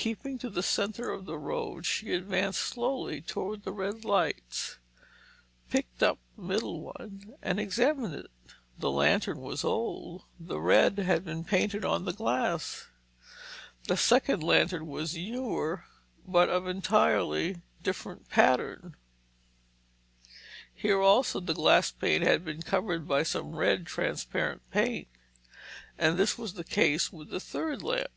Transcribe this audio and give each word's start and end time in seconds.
Keeping 0.00 0.38
to 0.38 0.48
the 0.48 0.62
centre 0.62 1.10
of 1.10 1.24
the 1.24 1.36
road 1.40 1.84
she 1.84 2.14
advanced 2.14 2.60
slowly 2.60 3.20
toward 3.20 3.64
the 3.64 3.72
red 3.72 4.04
lights, 4.04 4.78
picked 5.70 6.04
up 6.04 6.20
the 6.36 6.42
middle 6.44 6.80
one 6.82 7.34
and 7.42 7.58
examined 7.58 8.14
it. 8.14 8.30
The 8.78 8.92
lantern 8.92 9.40
was 9.40 9.64
old—the 9.64 10.60
red 10.60 10.98
had 10.98 11.24
been 11.24 11.42
painted 11.42 11.84
on 11.84 12.04
the 12.04 12.12
glass. 12.12 12.86
The 13.88 13.96
second 13.96 14.40
lantern 14.44 14.86
was 14.86 15.16
newer, 15.16 15.84
but 16.24 16.48
of 16.48 16.68
entirely 16.68 17.56
different 17.82 18.28
pattern. 18.30 18.94
Here 20.72 21.00
also, 21.00 21.40
the 21.40 21.54
glass 21.54 21.90
pane 21.90 22.22
had 22.22 22.44
been 22.44 22.62
covered 22.62 23.08
by 23.08 23.24
some 23.24 23.56
red, 23.56 23.84
transparent 23.84 24.62
paint. 24.70 25.08
And 25.98 26.16
this 26.16 26.38
was 26.38 26.54
the 26.54 26.62
case 26.62 27.12
with 27.12 27.30
the 27.30 27.40
third 27.40 27.82
lamp. 27.82 28.12